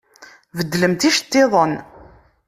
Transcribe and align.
Beddlemt 0.57 1.01
iceṭṭiḍen! 1.09 1.73